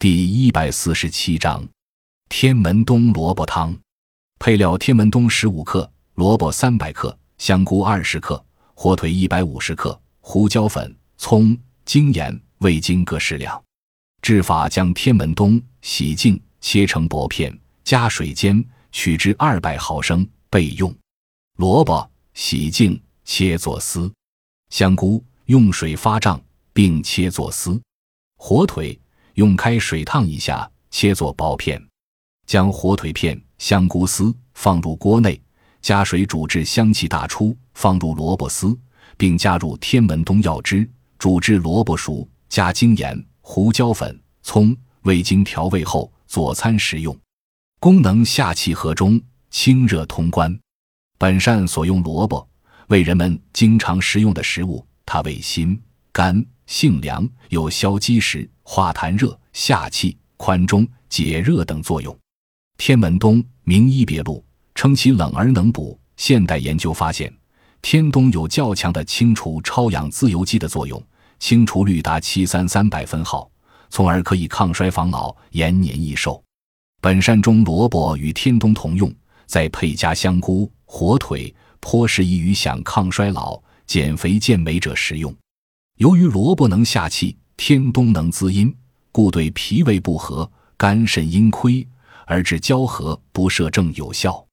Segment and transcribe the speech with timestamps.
[0.00, 1.62] 第一百四十七章，
[2.30, 3.78] 天门冬萝卜汤。
[4.38, 8.42] 配料：天门冬十五克，萝卜三百克，香菇二十克，
[8.72, 13.62] 火腿一百五十克，胡椒粉、葱、精盐、味精各适量。
[14.22, 17.54] 制法：将天门冬洗净，切成薄片，
[17.84, 20.96] 加水煎，取汁二百毫升备用。
[21.58, 24.10] 萝卜洗净，切作丝；
[24.70, 26.42] 香菇用水发胀，
[26.72, 27.78] 并切作丝；
[28.38, 28.98] 火腿。
[29.34, 31.80] 用开水烫一下，切作薄片，
[32.46, 35.40] 将火腿片、香菇丝放入锅内，
[35.80, 38.76] 加水煮至香气大出，放入萝卜丝，
[39.16, 47.16] 并加入天门冬药汁，煮至萝卜熟，加精盐、胡椒粉、葱、味精调味后，佐餐食用。
[47.78, 49.20] 功能下气和中，
[49.50, 50.58] 清热通关。
[51.18, 52.46] 本善所用萝卜
[52.88, 55.80] 为人们经常食用的食物，它味辛
[56.12, 56.44] 甘。
[56.66, 62.16] 性凉，有消积食、化痰热、下气、宽中、解热等作用。
[62.78, 64.44] 天门冬名医别录
[64.76, 65.98] 称其冷而能补。
[66.16, 67.36] 现代研究发现，
[67.82, 71.02] 天冬有较强的清除超氧自由基的作用，
[71.40, 73.50] 清除率达七三三百分号，
[73.88, 76.40] 从而可以抗衰防老、延年益寿。
[77.00, 79.12] 本善中萝卜与天冬同用，
[79.46, 85.34] 再配加香菇、火腿，颇适宜于想抗衰老、减肥健美者食用。
[85.96, 88.74] 由于萝卜能下气，天冬能滋阴，
[89.12, 91.86] 故对脾胃不和、肝肾阴亏
[92.24, 94.46] 而致交合不摄症有效。